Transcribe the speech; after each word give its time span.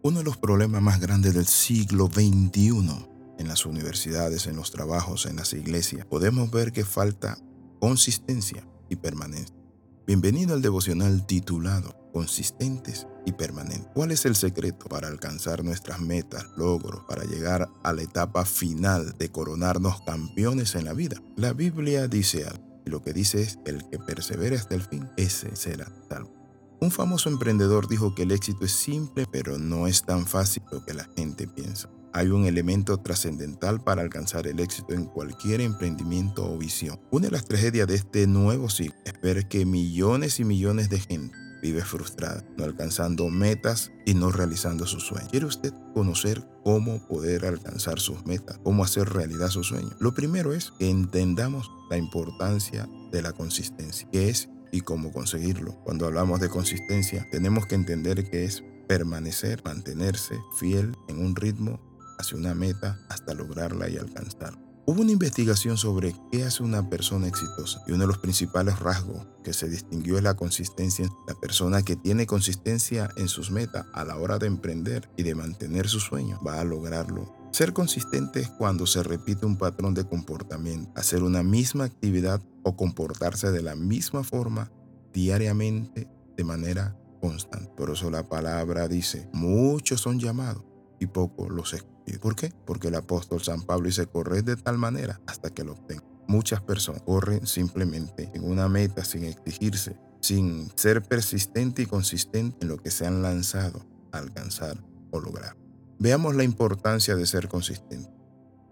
Uno 0.00 0.18
de 0.18 0.24
los 0.24 0.36
problemas 0.36 0.80
más 0.80 1.00
grandes 1.00 1.34
del 1.34 1.46
siglo 1.46 2.06
XXI 2.06 2.70
en 3.38 3.48
las 3.48 3.66
universidades, 3.66 4.46
en 4.46 4.54
los 4.54 4.70
trabajos, 4.70 5.26
en 5.26 5.34
las 5.34 5.52
iglesias, 5.54 6.06
podemos 6.06 6.52
ver 6.52 6.72
que 6.72 6.84
falta 6.84 7.36
consistencia 7.80 8.64
y 8.88 8.94
permanencia. 8.94 9.56
Bienvenido 10.06 10.54
al 10.54 10.62
devocional 10.62 11.26
titulado 11.26 11.96
Consistentes 12.12 13.08
y 13.26 13.32
Permanentes. 13.32 13.88
¿Cuál 13.92 14.12
es 14.12 14.24
el 14.24 14.36
secreto 14.36 14.86
para 14.86 15.08
alcanzar 15.08 15.64
nuestras 15.64 15.98
metas, 15.98 16.46
logros, 16.56 17.02
para 17.08 17.24
llegar 17.24 17.68
a 17.82 17.92
la 17.92 18.02
etapa 18.02 18.44
final 18.44 19.16
de 19.18 19.32
coronarnos 19.32 20.00
campeones 20.02 20.76
en 20.76 20.84
la 20.84 20.92
vida? 20.92 21.20
La 21.36 21.52
Biblia 21.52 22.06
dice 22.06 22.46
algo, 22.46 22.82
y 22.86 22.90
lo 22.90 23.02
que 23.02 23.12
dice 23.12 23.42
es, 23.42 23.58
el 23.66 23.88
que 23.90 23.98
persevere 23.98 24.54
hasta 24.54 24.76
el 24.76 24.82
fin, 24.82 25.10
ese 25.16 25.56
será 25.56 25.90
salvo. 26.08 26.37
Un 26.80 26.92
famoso 26.92 27.28
emprendedor 27.28 27.88
dijo 27.88 28.14
que 28.14 28.22
el 28.22 28.30
éxito 28.30 28.64
es 28.64 28.72
simple, 28.72 29.26
pero 29.30 29.58
no 29.58 29.88
es 29.88 30.04
tan 30.04 30.26
fácil 30.26 30.62
lo 30.70 30.84
que 30.84 30.94
la 30.94 31.08
gente 31.16 31.48
piensa. 31.48 31.90
Hay 32.12 32.28
un 32.28 32.46
elemento 32.46 32.98
trascendental 32.98 33.82
para 33.82 34.02
alcanzar 34.02 34.46
el 34.46 34.60
éxito 34.60 34.94
en 34.94 35.06
cualquier 35.06 35.60
emprendimiento 35.60 36.48
o 36.48 36.56
visión. 36.56 37.00
Una 37.10 37.26
de 37.26 37.32
las 37.32 37.44
tragedias 37.44 37.88
de 37.88 37.96
este 37.96 38.26
nuevo 38.26 38.70
siglo 38.70 38.94
es 39.04 39.20
ver 39.20 39.48
que 39.48 39.66
millones 39.66 40.38
y 40.38 40.44
millones 40.44 40.88
de 40.88 41.00
gente 41.00 41.36
vive 41.60 41.82
frustrada, 41.82 42.44
no 42.56 42.64
alcanzando 42.64 43.28
metas 43.28 43.90
y 44.06 44.14
no 44.14 44.30
realizando 44.30 44.86
sus 44.86 45.04
sueños. 45.04 45.30
¿Quiere 45.30 45.46
usted 45.46 45.72
conocer 45.94 46.46
cómo 46.64 47.06
poder 47.08 47.44
alcanzar 47.44 47.98
sus 47.98 48.24
metas, 48.24 48.60
cómo 48.62 48.84
hacer 48.84 49.08
realidad 49.08 49.48
sus 49.48 49.66
sueños? 49.66 49.96
Lo 49.98 50.14
primero 50.14 50.52
es 50.52 50.72
que 50.78 50.88
entendamos 50.88 51.70
la 51.90 51.96
importancia 51.96 52.88
de 53.10 53.22
la 53.22 53.32
consistencia, 53.32 54.08
que 54.10 54.28
es 54.28 54.48
y 54.72 54.80
cómo 54.82 55.12
conseguirlo. 55.12 55.74
Cuando 55.84 56.06
hablamos 56.06 56.40
de 56.40 56.48
consistencia, 56.48 57.26
tenemos 57.30 57.66
que 57.66 57.74
entender 57.74 58.28
que 58.28 58.44
es 58.44 58.62
permanecer, 58.86 59.62
mantenerse 59.64 60.36
fiel 60.58 60.96
en 61.08 61.18
un 61.18 61.36
ritmo 61.36 61.80
hacia 62.18 62.38
una 62.38 62.54
meta 62.54 62.98
hasta 63.08 63.34
lograrla 63.34 63.88
y 63.88 63.96
alcanzarla. 63.96 64.67
Hubo 64.88 65.02
una 65.02 65.12
investigación 65.12 65.76
sobre 65.76 66.14
qué 66.32 66.44
hace 66.44 66.62
una 66.62 66.88
persona 66.88 67.28
exitosa 67.28 67.82
y 67.86 67.92
uno 67.92 68.04
de 68.04 68.06
los 68.06 68.16
principales 68.16 68.78
rasgos 68.78 69.26
que 69.44 69.52
se 69.52 69.68
distinguió 69.68 70.16
es 70.16 70.22
la 70.22 70.32
consistencia. 70.32 71.06
La 71.26 71.34
persona 71.34 71.82
que 71.82 71.94
tiene 71.94 72.24
consistencia 72.24 73.10
en 73.18 73.28
sus 73.28 73.50
metas 73.50 73.84
a 73.92 74.06
la 74.06 74.16
hora 74.16 74.38
de 74.38 74.46
emprender 74.46 75.10
y 75.18 75.24
de 75.24 75.34
mantener 75.34 75.88
su 75.88 76.00
sueño 76.00 76.40
va 76.42 76.58
a 76.58 76.64
lograrlo. 76.64 77.30
Ser 77.52 77.74
consistente 77.74 78.40
es 78.40 78.48
cuando 78.48 78.86
se 78.86 79.02
repite 79.02 79.44
un 79.44 79.58
patrón 79.58 79.92
de 79.92 80.06
comportamiento, 80.06 80.90
hacer 80.94 81.22
una 81.22 81.42
misma 81.42 81.84
actividad 81.84 82.40
o 82.62 82.74
comportarse 82.74 83.50
de 83.50 83.60
la 83.60 83.74
misma 83.74 84.24
forma 84.24 84.72
diariamente 85.12 86.08
de 86.34 86.44
manera 86.44 86.96
constante. 87.20 87.70
Por 87.76 87.90
eso 87.90 88.10
la 88.10 88.26
palabra 88.26 88.88
dice, 88.88 89.28
muchos 89.34 90.00
son 90.00 90.18
llamados 90.18 90.64
y 90.98 91.08
pocos 91.08 91.50
los 91.50 91.74
¿Por 92.16 92.34
qué? 92.34 92.52
Porque 92.64 92.88
el 92.88 92.94
apóstol 92.94 93.42
San 93.42 93.62
Pablo 93.62 93.86
dice, 93.86 94.06
correr 94.06 94.44
de 94.44 94.56
tal 94.56 94.78
manera 94.78 95.20
hasta 95.26 95.50
que 95.50 95.64
lo 95.64 95.72
obtengan. 95.72 96.04
Muchas 96.26 96.60
personas 96.60 97.02
corren 97.02 97.46
simplemente 97.46 98.30
en 98.34 98.44
una 98.44 98.68
meta 98.68 99.04
sin 99.04 99.24
exigirse, 99.24 99.96
sin 100.20 100.70
ser 100.76 101.02
persistente 101.02 101.82
y 101.82 101.86
consistente 101.86 102.58
en 102.62 102.68
lo 102.68 102.76
que 102.78 102.90
se 102.90 103.06
han 103.06 103.22
lanzado 103.22 103.86
a 104.12 104.18
alcanzar 104.18 104.82
o 105.10 105.20
lograr. 105.20 105.56
Veamos 105.98 106.36
la 106.36 106.44
importancia 106.44 107.16
de 107.16 107.26
ser 107.26 107.48
consistente. 107.48 108.10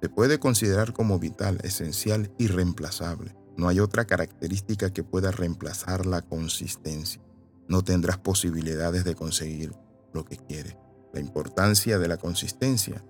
Se 0.00 0.08
puede 0.08 0.38
considerar 0.38 0.92
como 0.92 1.18
vital, 1.18 1.58
esencial 1.62 2.32
y 2.38 2.46
reemplazable. 2.46 3.36
No 3.56 3.68
hay 3.68 3.80
otra 3.80 4.06
característica 4.06 4.90
que 4.90 5.04
pueda 5.04 5.30
reemplazar 5.30 6.06
la 6.06 6.22
consistencia. 6.22 7.20
No 7.68 7.82
tendrás 7.84 8.16
posibilidades 8.18 9.04
de 9.04 9.14
conseguir 9.14 9.72
lo 10.14 10.24
que 10.24 10.36
quieres. 10.36 10.76
La 11.12 11.20
importancia 11.20 11.98
de 11.98 12.08
la 12.08 12.16
consistencia, 12.16 13.04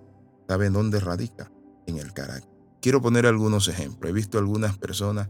¿saben 0.50 0.72
dónde 0.72 0.98
radica? 0.98 1.48
En 1.86 1.98
el 1.98 2.12
carácter. 2.12 2.50
Quiero 2.82 3.00
poner 3.00 3.24
algunos 3.24 3.68
ejemplos. 3.68 4.10
He 4.10 4.12
visto 4.12 4.36
algunas 4.36 4.76
personas 4.76 5.28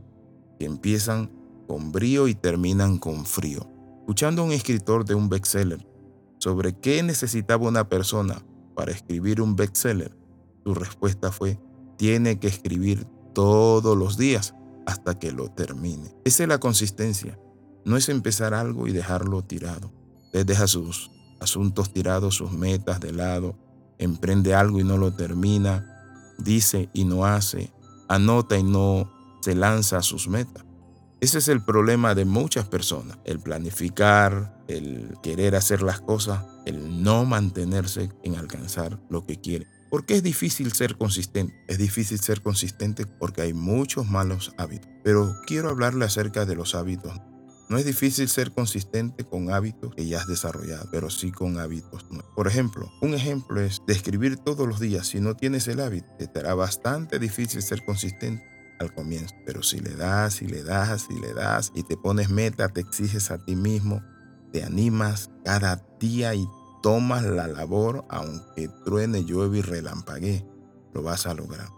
que 0.59 0.65
empiezan 0.65 1.31
con 1.69 1.93
brío 1.93 2.27
y 2.27 2.35
terminan 2.35 2.97
con 2.97 3.27
frío. 3.27 3.71
Escuchando 3.99 4.41
a 4.41 4.45
un 4.47 4.53
escritor 4.53 5.05
de 5.05 5.15
un 5.15 5.29
bestseller 5.29 5.87
sobre 6.39 6.73
qué 6.73 7.03
necesitaba 7.03 7.69
una 7.69 7.87
persona 7.87 8.43
para 8.75 8.93
escribir 8.93 9.43
un 9.43 9.57
bestseller, 9.57 10.17
su 10.65 10.73
respuesta 10.73 11.31
fue, 11.31 11.61
tiene 11.99 12.41
que 12.41 12.47
escribir 12.47 13.07
todos 13.35 13.99
los 13.99 14.17
días 14.17 14.55
hasta 14.87 15.19
que 15.19 15.33
lo 15.33 15.51
termine. 15.51 16.17
Esa 16.25 16.45
es 16.45 16.49
la 16.49 16.61
consistencia. 16.61 17.39
No 17.85 17.99
es 17.99 18.09
empezar 18.09 18.55
algo 18.55 18.87
y 18.87 18.93
dejarlo 18.93 19.43
tirado. 19.43 19.93
Usted 20.25 20.47
deja 20.47 20.67
sus 20.67 21.11
asuntos 21.41 21.93
tirados, 21.93 22.37
sus 22.37 22.53
metas 22.53 23.01
de 23.01 23.13
lado, 23.13 23.59
emprende 24.01 24.55
algo 24.55 24.81
y 24.81 24.85
no 24.85 24.97
lo 24.99 25.13
termina, 25.13 26.35
dice 26.39 26.89
y 26.93 27.05
no 27.05 27.25
hace, 27.25 27.73
anota 28.09 28.59
y 28.59 28.65
no 28.65 29.13
se 29.43 29.55
lanza 29.55 29.99
a 29.99 30.03
sus 30.03 30.27
metas. 30.27 30.65
Ese 31.21 31.39
es 31.39 31.49
el 31.49 31.63
problema 31.63 32.15
de 32.15 32.25
muchas 32.25 32.67
personas, 32.67 33.19
el 33.25 33.41
planificar, 33.41 34.65
el 34.69 35.17
querer 35.23 35.55
hacer 35.55 35.83
las 35.83 36.01
cosas, 36.01 36.47
el 36.65 37.03
no 37.03 37.27
mantenerse 37.27 38.11
en 38.23 38.37
alcanzar 38.37 38.99
lo 39.11 39.27
que 39.27 39.39
quiere. 39.39 39.67
¿Por 39.91 40.07
qué 40.07 40.15
es 40.15 40.23
difícil 40.23 40.73
ser 40.73 40.97
consistente? 40.97 41.55
Es 41.69 41.77
difícil 41.77 42.21
ser 42.21 42.41
consistente 42.41 43.07
porque 43.07 43.43
hay 43.43 43.53
muchos 43.53 44.09
malos 44.09 44.55
hábitos. 44.57 44.89
Pero 45.05 45.35
quiero 45.47 45.69
hablarle 45.69 46.07
acerca 46.07 46.47
de 46.47 46.55
los 46.55 46.75
hábitos. 46.75 47.21
No 47.71 47.79
es 47.79 47.85
difícil 47.85 48.29
ser 48.29 48.51
consistente 48.51 49.23
con 49.23 49.53
hábitos 49.53 49.95
que 49.95 50.05
ya 50.05 50.19
has 50.19 50.27
desarrollado, 50.27 50.89
pero 50.91 51.09
sí 51.09 51.31
con 51.31 51.61
hábitos 51.61 52.05
nuevos. 52.11 52.29
Por 52.35 52.49
ejemplo, 52.49 52.91
un 53.01 53.15
ejemplo 53.15 53.61
es 53.61 53.81
de 53.87 53.93
escribir 53.93 54.39
todos 54.39 54.67
los 54.67 54.81
días. 54.81 55.07
Si 55.07 55.21
no 55.21 55.37
tienes 55.37 55.69
el 55.69 55.79
hábito, 55.79 56.09
te 56.19 56.27
será 56.27 56.55
bastante 56.55 57.21
difícil 57.21 57.63
ser 57.63 57.85
consistente 57.85 58.45
al 58.81 58.93
comienzo. 58.93 59.37
Pero 59.47 59.63
si 59.63 59.79
le 59.79 59.95
das 59.95 60.43
y 60.43 60.49
le 60.49 60.65
das 60.65 61.07
y 61.11 61.21
le 61.21 61.33
das 61.33 61.71
y 61.73 61.85
te 61.85 61.97
pones 61.97 62.29
meta, 62.29 62.71
te 62.71 62.81
exiges 62.81 63.31
a 63.31 63.39
ti 63.39 63.55
mismo, 63.55 64.03
te 64.53 64.65
animas 64.65 65.31
cada 65.45 65.81
día 66.01 66.35
y 66.35 66.49
tomas 66.83 67.23
la 67.23 67.47
labor, 67.47 68.05
aunque 68.09 68.69
truene, 68.85 69.25
llueve 69.25 69.59
y 69.59 69.63
relampaguee, 69.63 70.45
lo 70.93 71.05
vas 71.05 71.25
a 71.29 71.35
lograr. 71.35 71.69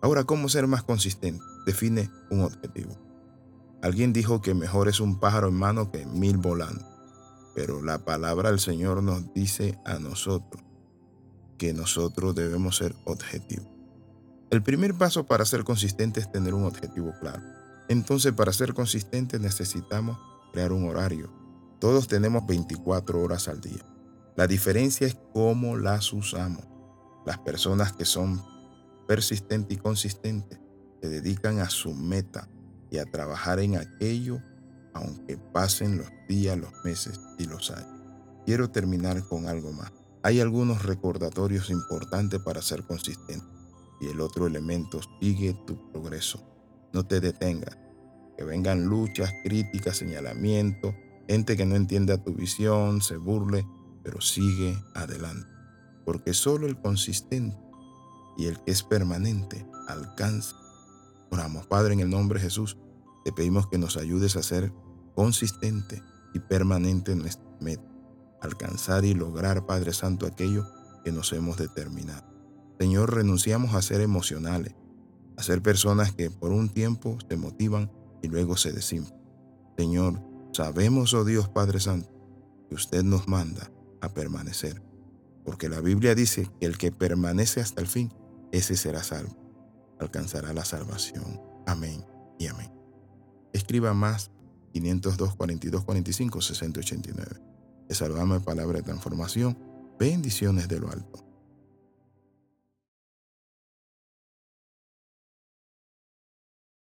Ahora, 0.00 0.24
¿cómo 0.24 0.48
ser 0.48 0.66
más 0.68 0.84
consistente? 0.84 1.44
Define 1.66 2.08
un 2.30 2.44
objetivo. 2.44 3.07
Alguien 3.80 4.12
dijo 4.12 4.42
que 4.42 4.54
mejor 4.54 4.88
es 4.88 4.98
un 4.98 5.20
pájaro 5.20 5.48
en 5.48 5.54
mano 5.54 5.92
que 5.92 6.04
mil 6.04 6.36
volando, 6.36 6.84
pero 7.54 7.80
la 7.80 8.04
palabra 8.04 8.50
del 8.50 8.58
Señor 8.58 9.02
nos 9.04 9.32
dice 9.34 9.78
a 9.84 10.00
nosotros 10.00 10.64
que 11.58 11.72
nosotros 11.72 12.34
debemos 12.34 12.76
ser 12.76 12.96
objetivos. 13.04 13.68
El 14.50 14.62
primer 14.62 14.94
paso 14.94 15.26
para 15.26 15.44
ser 15.44 15.62
consistente 15.62 16.18
es 16.18 16.32
tener 16.32 16.54
un 16.54 16.64
objetivo 16.64 17.12
claro. 17.20 17.42
Entonces, 17.88 18.32
para 18.32 18.52
ser 18.52 18.74
consistente 18.74 19.38
necesitamos 19.38 20.18
crear 20.52 20.72
un 20.72 20.88
horario. 20.88 21.30
Todos 21.78 22.08
tenemos 22.08 22.46
24 22.46 23.22
horas 23.22 23.46
al 23.46 23.60
día. 23.60 23.84
La 24.36 24.46
diferencia 24.46 25.06
es 25.06 25.16
cómo 25.32 25.76
las 25.76 26.12
usamos. 26.12 26.64
Las 27.26 27.38
personas 27.38 27.92
que 27.92 28.04
son 28.04 28.42
persistentes 29.06 29.76
y 29.76 29.80
consistentes 29.80 30.58
se 31.00 31.08
dedican 31.08 31.60
a 31.60 31.70
su 31.70 31.94
meta 31.94 32.48
y 32.90 32.98
a 32.98 33.04
trabajar 33.04 33.60
en 33.60 33.76
aquello 33.76 34.40
aunque 34.94 35.36
pasen 35.36 35.98
los 35.98 36.08
días, 36.28 36.58
los 36.58 36.72
meses 36.84 37.20
y 37.38 37.44
los 37.44 37.70
años. 37.70 38.02
Quiero 38.44 38.70
terminar 38.70 39.22
con 39.28 39.46
algo 39.46 39.72
más. 39.72 39.92
Hay 40.22 40.40
algunos 40.40 40.82
recordatorios 40.84 41.70
importantes 41.70 42.40
para 42.40 42.62
ser 42.62 42.82
consistente. 42.82 43.46
Y 44.00 44.08
el 44.08 44.20
otro 44.20 44.46
elemento, 44.46 45.00
sigue 45.20 45.54
tu 45.66 45.92
progreso. 45.92 46.42
No 46.92 47.06
te 47.06 47.20
detengas. 47.20 47.78
Que 48.36 48.44
vengan 48.44 48.86
luchas, 48.86 49.32
críticas, 49.44 49.98
señalamientos, 49.98 50.94
gente 51.28 51.56
que 51.56 51.66
no 51.66 51.76
entienda 51.76 52.22
tu 52.22 52.34
visión, 52.34 53.02
se 53.02 53.16
burle 53.16 53.64
pero 54.08 54.22
sigue 54.22 54.82
adelante, 54.94 55.46
porque 56.06 56.32
solo 56.32 56.66
el 56.66 56.80
consistente 56.80 57.58
y 58.38 58.46
el 58.46 58.58
que 58.64 58.70
es 58.70 58.82
permanente 58.82 59.66
alcanza. 59.86 60.56
Oramos, 61.30 61.66
Padre, 61.66 61.94
en 61.94 62.00
el 62.00 62.10
nombre 62.10 62.38
de 62.38 62.44
Jesús, 62.44 62.78
te 63.24 63.32
pedimos 63.32 63.66
que 63.66 63.78
nos 63.78 63.96
ayudes 63.96 64.36
a 64.36 64.42
ser 64.42 64.72
consistente 65.14 66.02
y 66.34 66.38
permanente 66.38 67.12
en 67.12 67.18
nuestra 67.18 67.48
meta, 67.60 67.82
alcanzar 68.40 69.04
y 69.04 69.14
lograr, 69.14 69.66
Padre 69.66 69.92
Santo, 69.92 70.26
aquello 70.26 70.66
que 71.04 71.12
nos 71.12 71.32
hemos 71.32 71.56
determinado. 71.56 72.24
Señor, 72.78 73.14
renunciamos 73.14 73.74
a 73.74 73.82
ser 73.82 74.00
emocionales, 74.00 74.74
a 75.36 75.42
ser 75.42 75.62
personas 75.62 76.12
que 76.12 76.30
por 76.30 76.52
un 76.52 76.68
tiempo 76.68 77.18
se 77.28 77.36
motivan 77.36 77.90
y 78.22 78.28
luego 78.28 78.56
se 78.56 78.72
desinflan. 78.72 79.18
Señor, 79.76 80.20
sabemos, 80.52 81.14
oh 81.14 81.24
Dios 81.24 81.48
Padre 81.48 81.80
Santo, 81.80 82.08
que 82.68 82.74
usted 82.74 83.02
nos 83.02 83.28
manda 83.28 83.70
a 84.00 84.08
permanecer. 84.08 84.82
Porque 85.44 85.68
la 85.68 85.80
Biblia 85.80 86.14
dice 86.14 86.48
que 86.60 86.66
el 86.66 86.78
que 86.78 86.92
permanece 86.92 87.60
hasta 87.60 87.80
el 87.80 87.86
fin, 87.86 88.12
ese 88.52 88.76
será 88.76 89.02
salvo. 89.02 89.47
Alcanzará 90.00 90.52
la 90.52 90.64
salvación. 90.64 91.40
Amén 91.66 92.04
y 92.38 92.46
amén. 92.46 92.72
Escriba 93.52 93.94
más 93.94 94.30
502 94.72 95.36
42 95.36 95.84
45 95.84 96.40
60 96.40 96.80
89. 96.80 97.40
salvamos 97.90 98.42
palabra 98.42 98.78
de 98.78 98.84
transformación 98.84 99.58
Bendiciones 99.98 100.68
de 100.68 100.78
lo 100.78 100.90
alto. 100.92 101.27